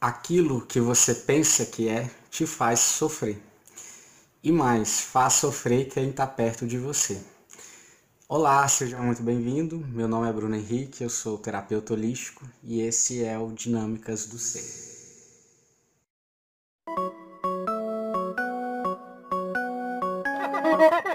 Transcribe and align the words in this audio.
aquilo 0.00 0.64
que 0.64 0.80
você 0.80 1.14
pensa 1.14 1.66
que 1.66 1.88
é 1.88 2.10
te 2.30 2.46
faz 2.46 2.80
sofrer. 2.80 3.40
E 4.42 4.52
mais, 4.52 5.00
faz 5.00 5.34
sofrer 5.34 5.88
quem 5.88 6.10
está 6.10 6.26
perto 6.26 6.66
de 6.66 6.78
você. 6.78 7.20
Olá, 8.28 8.66
seja 8.68 8.98
muito 8.98 9.22
bem-vindo. 9.22 9.78
Meu 9.88 10.06
nome 10.06 10.28
é 10.28 10.32
Bruno 10.32 10.54
Henrique, 10.54 11.02
eu 11.02 11.10
sou 11.10 11.38
terapeuta 11.38 11.94
holístico 11.94 12.44
e 12.62 12.80
esse 12.80 13.24
é 13.24 13.38
o 13.38 13.50
Dinâmicas 13.50 14.26
do 14.26 14.38
Ser. 14.38 14.86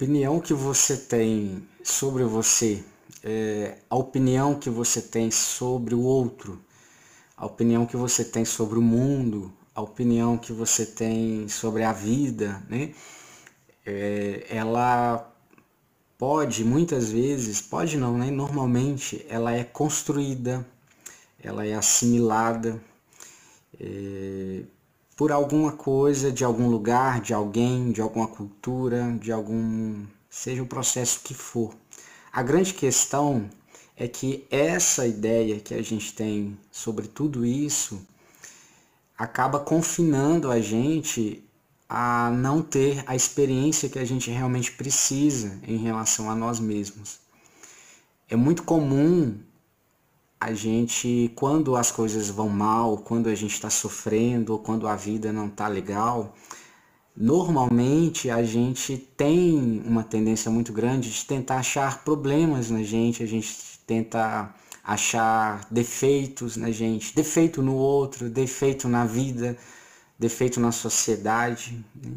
opinião 0.00 0.40
que 0.40 0.54
você 0.54 0.96
tem 0.96 1.62
sobre 1.84 2.24
você, 2.24 2.82
é, 3.22 3.76
a 3.90 3.96
opinião 3.96 4.54
que 4.58 4.70
você 4.70 5.02
tem 5.02 5.30
sobre 5.30 5.94
o 5.94 6.00
outro, 6.00 6.58
a 7.36 7.44
opinião 7.44 7.84
que 7.84 7.98
você 7.98 8.24
tem 8.24 8.42
sobre 8.42 8.78
o 8.78 8.82
mundo, 8.82 9.52
a 9.74 9.82
opinião 9.82 10.38
que 10.38 10.54
você 10.54 10.86
tem 10.86 11.46
sobre 11.50 11.82
a 11.82 11.92
vida, 11.92 12.62
né? 12.66 12.94
É, 13.84 14.46
ela 14.48 15.30
pode, 16.16 16.64
muitas 16.64 17.10
vezes, 17.10 17.60
pode 17.60 17.98
não, 17.98 18.16
né? 18.16 18.30
Normalmente 18.30 19.26
ela 19.28 19.52
é 19.52 19.64
construída, 19.64 20.66
ela 21.38 21.66
é 21.66 21.74
assimilada 21.74 22.80
é, 23.78 24.62
por 25.20 25.32
alguma 25.32 25.72
coisa, 25.72 26.32
de 26.32 26.42
algum 26.42 26.66
lugar, 26.66 27.20
de 27.20 27.34
alguém, 27.34 27.92
de 27.92 28.00
alguma 28.00 28.26
cultura, 28.26 29.14
de 29.20 29.30
algum. 29.30 30.06
seja 30.30 30.62
o 30.62 30.66
processo 30.66 31.20
que 31.22 31.34
for. 31.34 31.74
A 32.32 32.42
grande 32.42 32.72
questão 32.72 33.46
é 33.94 34.08
que 34.08 34.46
essa 34.50 35.06
ideia 35.06 35.60
que 35.60 35.74
a 35.74 35.82
gente 35.82 36.14
tem 36.14 36.56
sobre 36.72 37.06
tudo 37.06 37.44
isso 37.44 38.00
acaba 39.18 39.60
confinando 39.60 40.50
a 40.50 40.58
gente 40.58 41.44
a 41.86 42.30
não 42.30 42.62
ter 42.62 43.04
a 43.06 43.14
experiência 43.14 43.90
que 43.90 43.98
a 43.98 44.06
gente 44.06 44.30
realmente 44.30 44.72
precisa 44.72 45.60
em 45.68 45.76
relação 45.76 46.30
a 46.30 46.34
nós 46.34 46.58
mesmos. 46.58 47.20
É 48.26 48.36
muito 48.36 48.62
comum 48.62 49.38
a 50.40 50.54
gente, 50.54 51.30
quando 51.36 51.76
as 51.76 51.90
coisas 51.90 52.30
vão 52.30 52.48
mal, 52.48 52.96
quando 52.96 53.28
a 53.28 53.34
gente 53.34 53.52
está 53.52 53.68
sofrendo, 53.68 54.58
quando 54.58 54.88
a 54.88 54.96
vida 54.96 55.30
não 55.32 55.48
está 55.48 55.68
legal, 55.68 56.34
normalmente 57.14 58.30
a 58.30 58.42
gente 58.42 58.96
tem 58.96 59.82
uma 59.84 60.02
tendência 60.02 60.50
muito 60.50 60.72
grande 60.72 61.10
de 61.10 61.26
tentar 61.26 61.56
achar 61.56 62.02
problemas 62.04 62.70
na 62.70 62.82
gente, 62.82 63.22
a 63.22 63.26
gente 63.26 63.54
tenta 63.86 64.54
achar 64.82 65.66
defeitos 65.70 66.56
na 66.56 66.70
gente, 66.70 67.14
defeito 67.14 67.60
no 67.62 67.74
outro, 67.74 68.30
defeito 68.30 68.88
na 68.88 69.04
vida, 69.04 69.58
defeito 70.18 70.58
na 70.58 70.72
sociedade. 70.72 71.84
Né? 71.94 72.12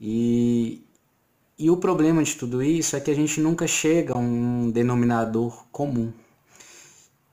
E, 0.00 0.86
e 1.58 1.70
o 1.70 1.76
problema 1.76 2.22
de 2.22 2.36
tudo 2.36 2.62
isso 2.62 2.94
é 2.94 3.00
que 3.00 3.10
a 3.10 3.14
gente 3.14 3.40
nunca 3.40 3.66
chega 3.66 4.14
a 4.14 4.18
um 4.18 4.70
denominador 4.70 5.66
comum 5.72 6.12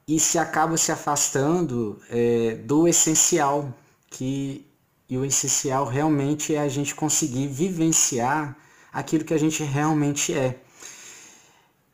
e 0.07 0.19
se 0.19 0.37
acaba 0.37 0.77
se 0.77 0.91
afastando 0.91 1.99
é, 2.09 2.55
do 2.55 2.87
essencial, 2.87 3.73
que 4.09 4.65
e 5.09 5.17
o 5.17 5.25
essencial 5.25 5.85
realmente 5.85 6.55
é 6.55 6.59
a 6.59 6.67
gente 6.67 6.95
conseguir 6.95 7.47
vivenciar 7.47 8.57
aquilo 8.91 9.23
que 9.23 9.33
a 9.33 9.37
gente 9.37 9.63
realmente 9.63 10.33
é. 10.33 10.59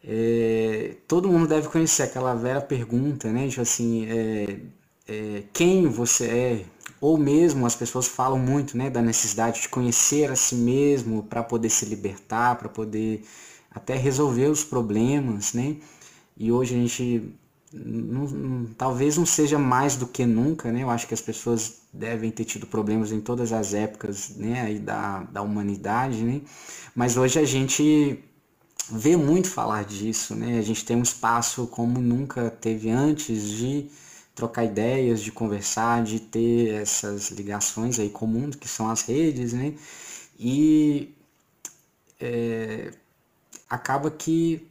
é 0.03 0.95
todo 1.07 1.27
mundo 1.27 1.47
deve 1.47 1.67
conhecer 1.67 2.03
aquela 2.03 2.33
velha 2.33 2.61
pergunta, 2.61 3.31
né? 3.31 3.49
Tipo 3.49 3.61
assim, 3.61 4.05
é, 4.05 4.59
é, 5.07 5.43
quem 5.51 5.87
você 5.87 6.25
é? 6.27 6.65
Ou 7.01 7.17
mesmo 7.17 7.65
as 7.65 7.75
pessoas 7.75 8.07
falam 8.07 8.39
muito, 8.39 8.77
né, 8.77 8.89
da 8.89 9.01
necessidade 9.01 9.61
de 9.61 9.69
conhecer 9.69 10.31
a 10.31 10.35
si 10.35 10.55
mesmo 10.55 11.23
para 11.23 11.43
poder 11.43 11.69
se 11.69 11.85
libertar, 11.85 12.55
para 12.57 12.69
poder 12.69 13.23
até 13.71 13.95
resolver 13.95 14.47
os 14.47 14.63
problemas, 14.63 15.53
né? 15.53 15.77
E 16.37 16.51
hoje 16.51 16.75
a 16.75 16.77
gente 16.77 17.33
não, 17.73 18.25
não, 18.25 18.65
talvez 18.73 19.17
não 19.17 19.25
seja 19.25 19.59
mais 19.59 19.95
do 19.95 20.07
que 20.07 20.25
nunca, 20.25 20.71
né? 20.71 20.83
Eu 20.83 20.89
acho 20.89 21.07
que 21.07 21.13
as 21.13 21.21
pessoas 21.21 21.81
devem 21.93 22.31
ter 22.31 22.45
tido 22.45 22.65
problemas 22.65 23.11
em 23.11 23.21
todas 23.21 23.53
as 23.53 23.73
épocas, 23.73 24.29
né? 24.37 24.61
Aí 24.61 24.79
da, 24.79 25.23
da 25.23 25.41
humanidade, 25.41 26.23
né? 26.23 26.41
Mas 26.95 27.17
hoje 27.17 27.39
a 27.39 27.45
gente 27.45 28.23
vê 28.91 29.15
muito 29.15 29.49
falar 29.49 29.83
disso, 29.85 30.35
né? 30.35 30.57
A 30.57 30.61
gente 30.61 30.83
tem 30.83 30.97
um 30.97 31.03
espaço 31.03 31.67
como 31.67 31.99
nunca 32.01 32.49
teve 32.49 32.89
antes 32.89 33.43
de 33.43 33.89
trocar 34.33 34.63
ideias, 34.65 35.21
de 35.21 35.31
conversar, 35.31 36.03
de 36.03 36.19
ter 36.19 36.73
essas 36.73 37.29
ligações 37.31 37.99
aí 37.99 38.09
comuns 38.09 38.55
que 38.55 38.67
são 38.67 38.89
as 38.89 39.01
redes, 39.03 39.53
né? 39.53 39.75
E 40.39 41.13
é, 42.19 42.91
acaba 43.69 44.09
que 44.09 44.68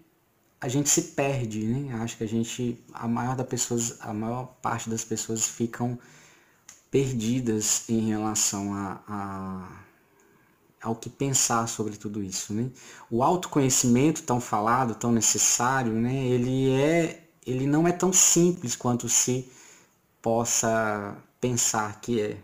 a 0.61 0.69
gente 0.69 0.89
se 0.89 1.03
perde, 1.03 1.65
né? 1.67 1.95
Acho 2.03 2.17
que 2.17 2.25
a 2.25 2.29
gente, 2.29 2.83
a 2.93 3.07
maior 3.07 3.37
das 3.37 3.47
pessoas, 3.47 3.97
a 4.01 4.13
maior 4.13 4.47
parte 4.61 4.91
das 4.91 5.05
pessoas 5.05 5.47
ficam 5.47 5.99
perdidas 6.91 7.89
em 7.89 8.09
relação 8.09 8.75
a, 8.75 9.01
a 9.07 9.85
ao 10.81 10.95
que 10.95 11.11
pensar 11.11 11.67
sobre 11.69 11.97
tudo 11.97 12.23
isso, 12.23 12.55
né? 12.55 12.71
O 13.11 13.23
autoconhecimento 13.23 14.23
tão 14.23 14.41
falado, 14.41 14.95
tão 14.95 15.13
necessário, 15.13 15.93
né? 15.93 16.15
Ele 16.27 16.71
é, 16.71 17.25
ele 17.47 17.67
não 17.67 17.87
é 17.87 17.93
tão 17.93 18.13
simples 18.13 18.77
quanto 18.77 19.09
se 19.09 19.51
possa 20.23 21.17
pensar 21.41 22.01
que 22.01 22.21
é. 22.21 22.37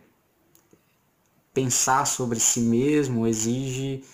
Pensar 1.53 2.05
sobre 2.07 2.41
si 2.41 2.61
mesmo 2.61 3.27
exige 3.27 4.05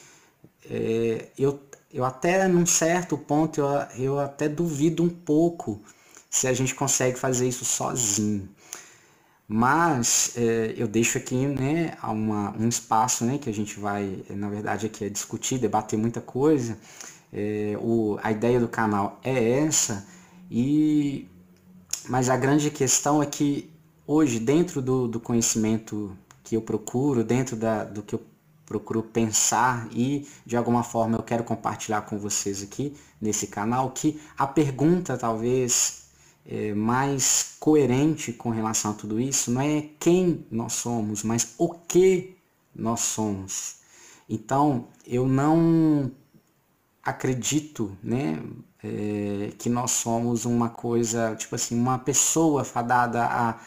é, 0.69 1.29
eu 1.39 1.59
eu 1.93 2.05
até 2.05 2.47
num 2.49 2.67
certo 2.67 3.19
ponto 3.19 3.61
eu, 3.61 3.67
eu 3.99 4.21
até 4.21 4.49
duvido 4.49 5.03
um 5.03 5.09
pouco 5.09 5.83
se 6.29 6.47
a 6.47 6.53
gente 6.53 6.75
consegue 6.75 7.19
fazer 7.19 7.49
isso 7.49 7.65
sozinho. 7.65 8.49
Mas 9.49 10.33
é, 10.37 10.75
eu 10.77 10.87
deixo 10.87 11.19
aqui 11.19 11.35
né, 11.35 11.97
uma, 12.05 12.57
um 12.57 12.69
espaço 12.69 13.25
né, 13.25 13.37
que 13.37 13.51
a 13.51 13.53
gente 13.53 13.81
vai, 13.81 14.25
na 14.31 14.49
verdade, 14.49 14.87
aqui 14.87 15.05
é 15.05 15.09
discutir, 15.09 15.59
debater 15.59 15.99
muita 15.99 16.21
coisa. 16.21 16.79
É, 17.33 17.77
o, 17.81 18.17
a 18.23 18.31
ideia 18.31 18.61
do 18.61 18.69
canal 18.69 19.19
é 19.25 19.59
essa, 19.59 20.07
e, 20.49 21.29
mas 22.09 22.29
a 22.29 22.37
grande 22.37 22.71
questão 22.71 23.21
é 23.21 23.27
que 23.27 23.71
hoje, 24.07 24.39
dentro 24.39 24.81
do, 24.81 25.09
do 25.09 25.19
conhecimento 25.19 26.17
que 26.45 26.57
eu 26.57 26.63
procuro, 26.63 27.25
dentro 27.25 27.57
da, 27.57 27.85
do 27.85 28.03
que 28.03 28.15
eu 28.15 28.23
procuro 28.71 29.03
pensar 29.03 29.89
e 29.91 30.29
de 30.47 30.57
alguma 30.57 30.85
forma 30.85 31.17
eu 31.17 31.25
quero 31.25 31.43
compartilhar 31.43 32.03
com 32.03 32.17
vocês 32.17 32.63
aqui 32.63 32.97
nesse 33.21 33.49
canal 33.49 33.91
que 33.91 34.21
a 34.39 34.47
pergunta 34.47 35.19
talvez 35.19 36.05
é, 36.47 36.73
mais 36.73 37.57
coerente 37.59 38.33
com 38.33 38.51
relação 38.51 38.93
a 38.93 38.95
tudo 38.95 39.19
isso 39.19 39.51
não 39.51 39.61
é 39.61 39.89
quem 39.99 40.47
nós 40.53 40.75
somos, 40.75 41.25
mas 41.25 41.53
o 41.59 41.71
que 41.71 42.37
nós 42.73 43.01
somos. 43.01 43.79
Então 44.29 44.87
eu 45.05 45.27
não 45.27 46.13
acredito, 47.03 47.99
né, 48.01 48.41
é, 48.85 49.51
que 49.59 49.69
nós 49.69 49.91
somos 49.91 50.45
uma 50.45 50.69
coisa 50.69 51.35
tipo 51.35 51.57
assim 51.57 51.77
uma 51.77 51.99
pessoa 51.99 52.63
fadada 52.63 53.25
a 53.25 53.59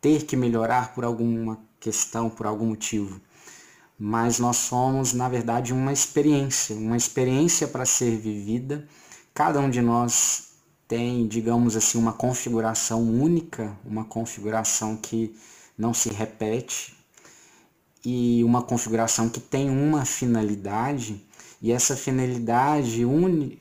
ter 0.00 0.24
que 0.24 0.36
melhorar 0.36 0.92
por 0.94 1.04
alguma 1.04 1.60
questão, 1.78 2.28
por 2.28 2.44
algum 2.44 2.66
motivo 2.66 3.20
mas 4.04 4.40
nós 4.40 4.56
somos, 4.56 5.12
na 5.12 5.28
verdade, 5.28 5.72
uma 5.72 5.92
experiência, 5.92 6.74
uma 6.74 6.96
experiência 6.96 7.68
para 7.68 7.86
ser 7.86 8.18
vivida. 8.18 8.84
Cada 9.32 9.60
um 9.60 9.70
de 9.70 9.80
nós 9.80 10.54
tem, 10.88 11.28
digamos 11.28 11.76
assim, 11.76 11.98
uma 11.98 12.12
configuração 12.12 13.00
única, 13.00 13.78
uma 13.84 14.04
configuração 14.04 14.96
que 14.96 15.36
não 15.78 15.94
se 15.94 16.08
repete 16.08 16.96
e 18.04 18.42
uma 18.42 18.60
configuração 18.60 19.28
que 19.28 19.38
tem 19.38 19.70
uma 19.70 20.04
finalidade, 20.04 21.24
e 21.62 21.70
essa 21.70 21.94
finalidade 21.94 23.04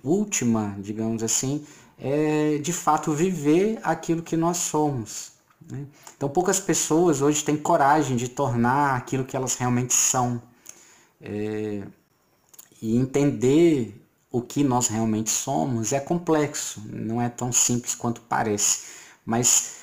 última, 0.03 0.75
digamos 0.79 1.21
assim, 1.21 1.63
é 1.99 2.57
de 2.57 2.73
fato 2.73 3.13
viver 3.13 3.79
aquilo 3.83 4.23
que 4.23 4.35
nós 4.35 4.57
somos. 4.57 5.33
Né? 5.69 5.85
Então, 6.15 6.29
poucas 6.29 6.59
pessoas 6.59 7.21
hoje 7.21 7.43
têm 7.43 7.57
coragem 7.57 8.15
de 8.15 8.27
tornar 8.27 8.95
aquilo 8.95 9.25
que 9.25 9.35
elas 9.35 9.55
realmente 9.55 9.93
são. 9.93 10.41
É, 11.19 11.83
e 12.81 12.97
entender 12.97 14.01
o 14.31 14.41
que 14.41 14.63
nós 14.63 14.87
realmente 14.87 15.29
somos 15.29 15.91
é 15.91 15.99
complexo, 15.99 16.81
não 16.87 17.21
é 17.21 17.29
tão 17.29 17.51
simples 17.51 17.93
quanto 17.93 18.21
parece. 18.21 18.85
Mas 19.25 19.73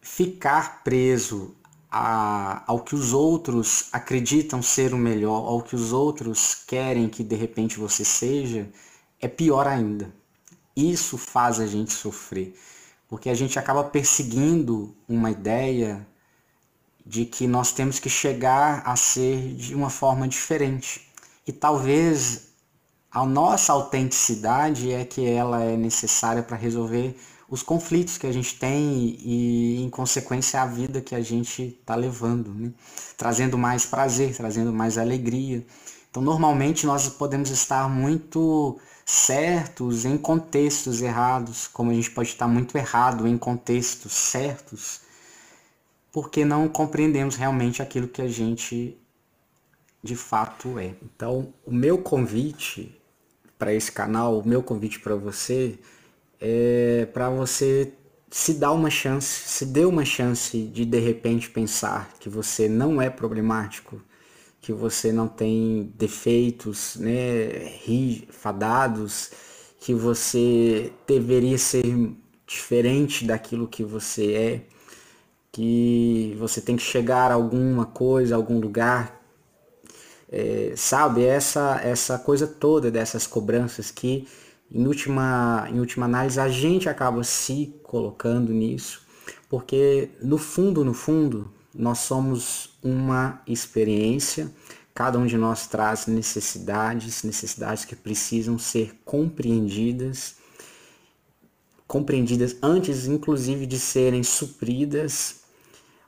ficar 0.00 0.84
preso 0.84 1.54
a, 1.90 2.62
ao 2.66 2.80
que 2.80 2.94
os 2.94 3.12
outros 3.12 3.88
acreditam 3.92 4.62
ser 4.62 4.92
o 4.92 4.98
melhor, 4.98 5.46
ao 5.46 5.62
que 5.62 5.74
os 5.74 5.92
outros 5.92 6.54
querem 6.66 7.08
que 7.08 7.24
de 7.24 7.34
repente 7.34 7.78
você 7.78 8.04
seja, 8.04 8.68
é 9.20 9.26
pior 9.26 9.66
ainda. 9.66 10.12
Isso 10.76 11.18
faz 11.18 11.58
a 11.58 11.66
gente 11.66 11.92
sofrer, 11.92 12.54
porque 13.08 13.30
a 13.30 13.34
gente 13.34 13.58
acaba 13.58 13.82
perseguindo 13.82 14.94
uma 15.08 15.30
ideia 15.30 16.06
de 17.04 17.24
que 17.24 17.46
nós 17.46 17.72
temos 17.72 17.98
que 17.98 18.10
chegar 18.10 18.82
a 18.84 18.94
ser 18.94 19.54
de 19.54 19.74
uma 19.74 19.88
forma 19.88 20.28
diferente. 20.28 21.08
E 21.46 21.52
talvez 21.52 22.48
a 23.10 23.24
nossa 23.24 23.72
autenticidade 23.72 24.92
é 24.92 25.04
que 25.06 25.26
ela 25.26 25.64
é 25.64 25.74
necessária 25.76 26.42
para 26.42 26.56
resolver 26.56 27.18
os 27.48 27.62
conflitos 27.62 28.18
que 28.18 28.26
a 28.26 28.32
gente 28.32 28.58
tem 28.58 29.16
e, 29.20 29.82
em 29.82 29.88
consequência, 29.88 30.60
a 30.60 30.66
vida 30.66 31.00
que 31.00 31.14
a 31.14 31.20
gente 31.22 31.78
está 31.80 31.94
levando, 31.94 32.52
né? 32.52 32.70
trazendo 33.16 33.56
mais 33.56 33.86
prazer, 33.86 34.36
trazendo 34.36 34.70
mais 34.70 34.98
alegria. 34.98 35.66
Então, 36.10 36.22
normalmente, 36.22 36.84
nós 36.84 37.08
podemos 37.08 37.48
estar 37.48 37.88
muito 37.88 38.78
certos 39.10 40.04
em 40.04 40.18
contextos 40.18 41.00
errados, 41.00 41.66
como 41.66 41.90
a 41.90 41.94
gente 41.94 42.10
pode 42.10 42.28
estar 42.28 42.46
muito 42.46 42.76
errado 42.76 43.26
em 43.26 43.38
contextos 43.38 44.12
certos, 44.12 45.00
porque 46.12 46.44
não 46.44 46.68
compreendemos 46.68 47.34
realmente 47.34 47.80
aquilo 47.80 48.06
que 48.06 48.20
a 48.20 48.28
gente 48.28 48.98
de 50.04 50.14
fato 50.14 50.78
é. 50.78 50.94
Então, 51.02 51.54
o 51.64 51.72
meu 51.72 51.96
convite 51.96 53.00
para 53.58 53.72
esse 53.72 53.90
canal, 53.90 54.40
o 54.40 54.46
meu 54.46 54.62
convite 54.62 55.00
para 55.00 55.14
você 55.14 55.78
é 56.38 57.06
para 57.06 57.30
você 57.30 57.94
se 58.30 58.52
dar 58.52 58.72
uma 58.72 58.90
chance, 58.90 59.48
se 59.48 59.64
dê 59.64 59.86
uma 59.86 60.04
chance 60.04 60.64
de 60.64 60.84
de 60.84 60.98
repente 60.98 61.48
pensar 61.48 62.12
que 62.20 62.28
você 62.28 62.68
não 62.68 63.00
é 63.00 63.08
problemático, 63.08 64.02
que 64.60 64.72
você 64.72 65.12
não 65.12 65.28
tem 65.28 65.92
defeitos, 65.96 66.96
né, 66.96 67.78
fadados, 68.30 69.30
que 69.80 69.94
você 69.94 70.92
deveria 71.06 71.56
ser 71.58 71.84
diferente 72.46 73.24
daquilo 73.24 73.68
que 73.68 73.84
você 73.84 74.32
é, 74.34 74.66
que 75.52 76.36
você 76.38 76.60
tem 76.60 76.76
que 76.76 76.82
chegar 76.82 77.30
a 77.30 77.34
alguma 77.34 77.86
coisa, 77.86 78.34
a 78.34 78.38
algum 78.38 78.58
lugar, 78.58 79.20
é, 80.30 80.74
sabe? 80.76 81.24
Essa, 81.24 81.80
essa 81.82 82.18
coisa 82.18 82.46
toda 82.46 82.90
dessas 82.90 83.26
cobranças 83.26 83.90
que 83.90 84.26
em 84.70 84.86
última, 84.86 85.66
em 85.70 85.80
última 85.80 86.04
análise, 86.06 86.38
a 86.38 86.48
gente 86.48 86.88
acaba 86.88 87.24
se 87.24 87.74
colocando 87.82 88.52
nisso, 88.52 89.02
porque 89.48 90.10
no 90.20 90.36
fundo, 90.36 90.84
no 90.84 90.92
fundo, 90.92 91.50
nós 91.78 91.98
somos 91.98 92.70
uma 92.82 93.40
experiência, 93.46 94.50
cada 94.92 95.16
um 95.16 95.26
de 95.26 95.38
nós 95.38 95.68
traz 95.68 96.08
necessidades, 96.08 97.22
necessidades 97.22 97.84
que 97.84 97.94
precisam 97.94 98.58
ser 98.58 98.98
compreendidas, 99.04 100.34
compreendidas 101.86 102.56
antes, 102.60 103.06
inclusive, 103.06 103.64
de 103.64 103.78
serem 103.78 104.24
supridas, 104.24 105.42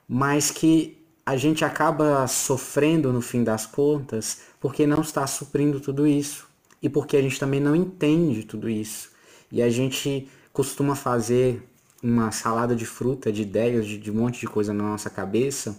mas 0.08 0.50
que 0.50 0.98
a 1.24 1.36
gente 1.36 1.64
acaba 1.64 2.26
sofrendo 2.26 3.12
no 3.12 3.20
fim 3.20 3.44
das 3.44 3.64
contas 3.64 4.40
porque 4.58 4.84
não 4.88 5.00
está 5.00 5.24
suprindo 5.28 5.78
tudo 5.78 6.04
isso 6.04 6.48
e 6.82 6.88
porque 6.88 7.16
a 7.16 7.22
gente 7.22 7.38
também 7.38 7.60
não 7.60 7.76
entende 7.76 8.42
tudo 8.42 8.68
isso. 8.68 9.10
E 9.52 9.62
a 9.62 9.70
gente 9.70 10.28
costuma 10.52 10.96
fazer 10.96 11.69
uma 12.02 12.30
salada 12.30 12.74
de 12.74 12.86
fruta, 12.86 13.32
de 13.32 13.42
ideias, 13.42 13.86
de, 13.86 13.98
de 13.98 14.10
um 14.10 14.14
monte 14.14 14.40
de 14.40 14.46
coisa 14.46 14.72
na 14.72 14.84
nossa 14.84 15.10
cabeça 15.10 15.78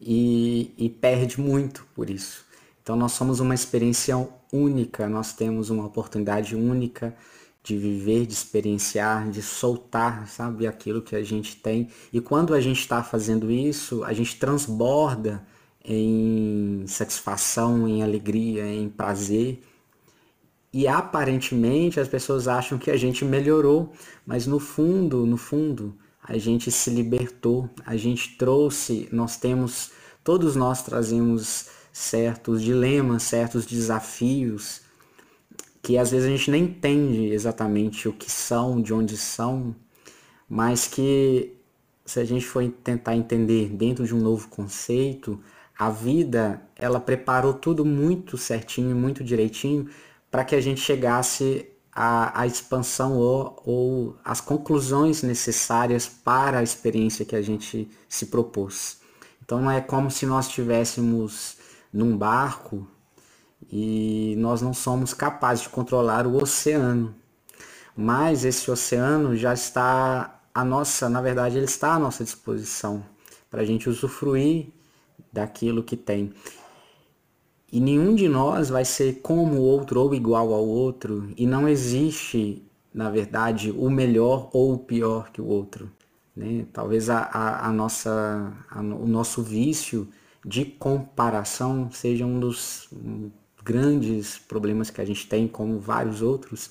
e, 0.00 0.72
e 0.78 0.88
perde 0.88 1.40
muito 1.40 1.86
por 1.94 2.08
isso. 2.10 2.44
Então 2.82 2.96
nós 2.96 3.12
somos 3.12 3.40
uma 3.40 3.54
experiência 3.54 4.16
única, 4.52 5.08
nós 5.08 5.32
temos 5.32 5.70
uma 5.70 5.86
oportunidade 5.86 6.54
única 6.54 7.14
de 7.62 7.78
viver, 7.78 8.26
de 8.26 8.34
experienciar, 8.34 9.30
de 9.30 9.40
soltar, 9.40 10.28
sabe, 10.28 10.66
aquilo 10.66 11.00
que 11.00 11.16
a 11.16 11.24
gente 11.24 11.56
tem. 11.56 11.88
E 12.12 12.20
quando 12.20 12.52
a 12.52 12.60
gente 12.60 12.80
está 12.80 13.02
fazendo 13.02 13.50
isso, 13.50 14.04
a 14.04 14.12
gente 14.12 14.36
transborda 14.36 15.42
em 15.82 16.84
satisfação, 16.86 17.88
em 17.88 18.02
alegria, 18.02 18.66
em 18.66 18.88
prazer 18.88 19.62
e 20.74 20.88
aparentemente 20.88 22.00
as 22.00 22.08
pessoas 22.08 22.48
acham 22.48 22.76
que 22.76 22.90
a 22.90 22.96
gente 22.96 23.24
melhorou, 23.24 23.92
mas 24.26 24.44
no 24.44 24.58
fundo, 24.58 25.24
no 25.24 25.36
fundo, 25.36 25.96
a 26.20 26.36
gente 26.36 26.68
se 26.72 26.90
libertou, 26.90 27.70
a 27.86 27.96
gente 27.96 28.36
trouxe, 28.36 29.08
nós 29.12 29.36
temos, 29.36 29.92
todos 30.24 30.56
nós 30.56 30.82
trazemos 30.82 31.68
certos 31.92 32.60
dilemas, 32.60 33.22
certos 33.22 33.64
desafios, 33.64 34.80
que 35.80 35.96
às 35.96 36.10
vezes 36.10 36.26
a 36.26 36.30
gente 36.30 36.50
nem 36.50 36.64
entende 36.64 37.26
exatamente 37.26 38.08
o 38.08 38.12
que 38.12 38.28
são, 38.28 38.82
de 38.82 38.92
onde 38.92 39.16
são, 39.16 39.76
mas 40.48 40.88
que 40.88 41.52
se 42.04 42.18
a 42.18 42.24
gente 42.24 42.44
for 42.44 42.68
tentar 42.82 43.14
entender 43.14 43.68
dentro 43.68 44.04
de 44.04 44.12
um 44.12 44.20
novo 44.20 44.48
conceito, 44.48 45.40
a 45.78 45.88
vida, 45.88 46.60
ela 46.74 46.98
preparou 46.98 47.54
tudo 47.54 47.84
muito 47.84 48.36
certinho, 48.36 48.96
muito 48.96 49.22
direitinho 49.22 49.88
para 50.34 50.44
que 50.44 50.56
a 50.56 50.60
gente 50.60 50.80
chegasse 50.80 51.64
à, 51.92 52.40
à 52.40 52.44
expansão 52.44 53.16
ou, 53.16 53.62
ou 53.64 54.16
as 54.24 54.40
conclusões 54.40 55.22
necessárias 55.22 56.08
para 56.08 56.58
a 56.58 56.62
experiência 56.64 57.24
que 57.24 57.36
a 57.36 57.40
gente 57.40 57.88
se 58.08 58.26
propôs. 58.26 58.98
Então 59.44 59.60
não 59.60 59.70
é 59.70 59.80
como 59.80 60.10
se 60.10 60.26
nós 60.26 60.48
estivéssemos 60.48 61.56
num 61.92 62.18
barco 62.18 62.84
e 63.70 64.34
nós 64.36 64.60
não 64.60 64.74
somos 64.74 65.14
capazes 65.14 65.62
de 65.62 65.68
controlar 65.68 66.26
o 66.26 66.42
oceano. 66.42 67.14
Mas 67.96 68.44
esse 68.44 68.68
oceano 68.68 69.36
já 69.36 69.54
está 69.54 70.42
a 70.52 70.64
nossa, 70.64 71.08
na 71.08 71.22
verdade, 71.22 71.58
ele 71.58 71.66
está 71.66 71.94
à 71.94 71.98
nossa 72.00 72.24
disposição 72.24 73.04
para 73.48 73.62
a 73.62 73.64
gente 73.64 73.88
usufruir 73.88 74.66
daquilo 75.32 75.84
que 75.84 75.96
tem. 75.96 76.34
E 77.74 77.80
nenhum 77.80 78.14
de 78.14 78.28
nós 78.28 78.68
vai 78.68 78.84
ser 78.84 79.14
como 79.20 79.56
o 79.56 79.62
outro 79.62 80.00
ou 80.00 80.14
igual 80.14 80.54
ao 80.54 80.64
outro. 80.64 81.28
E 81.36 81.44
não 81.44 81.68
existe, 81.68 82.62
na 82.94 83.10
verdade, 83.10 83.72
o 83.72 83.90
melhor 83.90 84.48
ou 84.52 84.74
o 84.74 84.78
pior 84.78 85.32
que 85.32 85.40
o 85.40 85.46
outro. 85.46 85.90
Né? 86.36 86.66
Talvez 86.72 87.10
a, 87.10 87.18
a, 87.18 87.66
a 87.66 87.72
nossa, 87.72 88.52
a, 88.70 88.80
o 88.80 89.08
nosso 89.08 89.42
vício 89.42 90.06
de 90.46 90.64
comparação 90.64 91.90
seja 91.90 92.24
um 92.24 92.38
dos 92.38 92.88
grandes 93.64 94.38
problemas 94.38 94.88
que 94.88 95.00
a 95.00 95.04
gente 95.04 95.26
tem, 95.26 95.48
como 95.48 95.80
vários 95.80 96.22
outros. 96.22 96.70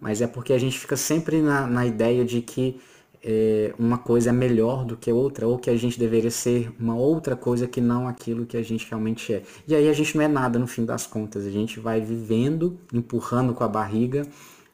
Mas 0.00 0.20
é 0.20 0.26
porque 0.26 0.52
a 0.52 0.58
gente 0.58 0.76
fica 0.76 0.96
sempre 0.96 1.40
na, 1.42 1.64
na 1.68 1.86
ideia 1.86 2.24
de 2.24 2.42
que 2.42 2.80
é, 3.26 3.74
uma 3.78 3.96
coisa 3.96 4.28
é 4.28 4.32
melhor 4.32 4.84
do 4.84 4.98
que 4.98 5.10
outra, 5.10 5.46
ou 5.46 5.58
que 5.58 5.70
a 5.70 5.76
gente 5.76 5.98
deveria 5.98 6.30
ser 6.30 6.70
uma 6.78 6.94
outra 6.94 7.34
coisa 7.34 7.66
que 7.66 7.80
não 7.80 8.06
aquilo 8.06 8.44
que 8.44 8.56
a 8.56 8.62
gente 8.62 8.86
realmente 8.86 9.32
é. 9.32 9.42
E 9.66 9.74
aí 9.74 9.88
a 9.88 9.92
gente 9.94 10.14
não 10.14 10.22
é 10.22 10.28
nada 10.28 10.58
no 10.58 10.66
fim 10.66 10.84
das 10.84 11.06
contas, 11.06 11.46
a 11.46 11.50
gente 11.50 11.80
vai 11.80 12.02
vivendo, 12.02 12.78
empurrando 12.92 13.54
com 13.54 13.64
a 13.64 13.68
barriga, 13.68 14.26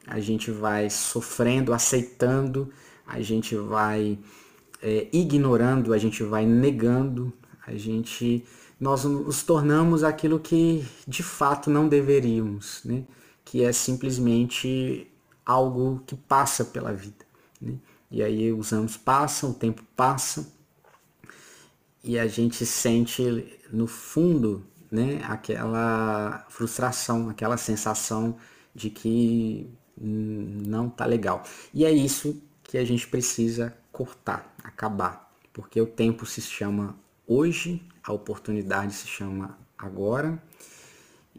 a 0.05 0.19
gente 0.19 0.51
vai 0.51 0.89
sofrendo, 0.89 1.71
aceitando, 1.71 2.69
a 3.07 3.21
gente 3.21 3.55
vai 3.55 4.19
é, 4.81 5.07
ignorando, 5.13 5.93
a 5.93 5.97
gente 5.97 6.21
vai 6.21 6.45
negando, 6.45 7.31
a 7.65 7.73
gente 7.75 8.43
nós 8.77 9.05
nos 9.05 9.43
tornamos 9.43 10.03
aquilo 10.03 10.39
que 10.39 10.83
de 11.07 11.21
fato 11.21 11.69
não 11.69 11.87
deveríamos, 11.87 12.81
né? 12.83 13.03
que 13.45 13.63
é 13.63 13.71
simplesmente 13.71 15.07
algo 15.45 16.01
que 16.05 16.15
passa 16.15 16.65
pela 16.65 16.91
vida. 16.91 17.23
Né? 17.61 17.75
E 18.11 18.21
aí 18.21 18.51
os 18.51 18.73
anos 18.73 18.97
passam, 18.97 19.51
o 19.51 19.53
tempo 19.53 19.83
passa 19.95 20.51
e 22.03 22.19
a 22.19 22.27
gente 22.27 22.65
sente 22.65 23.57
no 23.71 23.87
fundo 23.87 24.65
né, 24.91 25.21
aquela 25.23 26.45
frustração, 26.49 27.29
aquela 27.29 27.55
sensação 27.55 28.37
de 28.75 28.89
que 28.89 29.69
não 29.97 30.89
tá 30.89 31.05
legal. 31.05 31.43
E 31.73 31.85
é 31.85 31.91
isso 31.91 32.41
que 32.63 32.77
a 32.77 32.83
gente 32.83 33.07
precisa 33.07 33.75
cortar, 33.91 34.53
acabar, 34.63 35.31
porque 35.53 35.79
o 35.79 35.85
tempo 35.85 36.25
se 36.25 36.41
chama 36.41 36.97
hoje, 37.25 37.81
a 38.03 38.11
oportunidade 38.11 38.93
se 38.93 39.07
chama 39.07 39.57
agora 39.77 40.41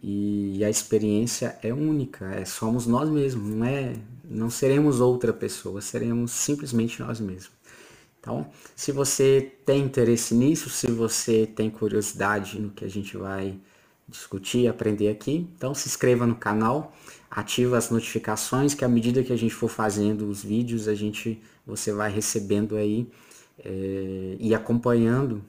e 0.02 0.64
a 0.64 0.68
experiência 0.68 1.56
é 1.62 1.72
única, 1.72 2.26
é 2.34 2.44
somos 2.44 2.86
nós 2.86 3.08
mesmos, 3.08 3.54
não 3.54 3.64
é, 3.64 3.92
não 4.24 4.50
seremos 4.50 5.00
outra 5.00 5.32
pessoa, 5.32 5.80
seremos 5.80 6.32
simplesmente 6.32 7.00
nós 7.00 7.20
mesmos. 7.20 7.52
Então, 8.18 8.46
se 8.74 8.90
você 8.90 9.52
tem 9.64 9.82
interesse 9.82 10.34
nisso, 10.34 10.68
se 10.70 10.90
você 10.90 11.46
tem 11.46 11.70
curiosidade 11.70 12.60
no 12.60 12.70
que 12.70 12.84
a 12.84 12.88
gente 12.88 13.16
vai 13.16 13.56
discutir, 14.08 14.66
aprender 14.66 15.08
aqui, 15.08 15.48
então 15.56 15.74
se 15.74 15.88
inscreva 15.88 16.26
no 16.26 16.34
canal, 16.34 16.92
ativa 17.30 17.78
as 17.78 17.90
notificações 17.90 18.74
que 18.74 18.84
à 18.84 18.88
medida 18.88 19.22
que 19.22 19.32
a 19.32 19.36
gente 19.36 19.54
for 19.54 19.68
fazendo 19.68 20.28
os 20.28 20.42
vídeos, 20.42 20.88
a 20.88 20.94
gente 20.94 21.40
você 21.64 21.92
vai 21.92 22.10
recebendo 22.10 22.76
aí 22.76 23.08
é, 23.64 24.36
e 24.38 24.54
acompanhando 24.54 25.42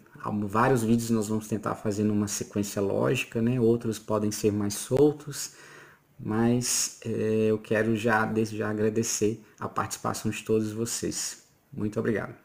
vários 0.47 0.83
vídeos 0.83 1.09
nós 1.09 1.27
vamos 1.27 1.47
tentar 1.47 1.75
fazer 1.75 2.03
numa 2.03 2.27
sequência 2.27 2.81
lógica, 2.81 3.41
né? 3.41 3.59
Outros 3.59 3.99
podem 3.99 4.31
ser 4.31 4.51
mais 4.51 4.75
soltos, 4.75 5.53
mas 6.19 6.99
é, 7.05 7.47
eu 7.49 7.59
quero 7.59 7.95
já, 7.95 8.25
desde 8.25 8.57
já, 8.57 8.69
agradecer 8.69 9.43
a 9.59 9.67
participação 9.67 10.31
de 10.31 10.43
todos 10.43 10.71
vocês. 10.71 11.43
Muito 11.71 11.99
obrigado. 11.99 12.42